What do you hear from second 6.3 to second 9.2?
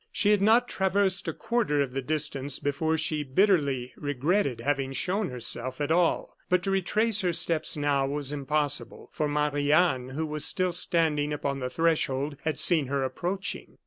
But to retrace her steps now was impossible,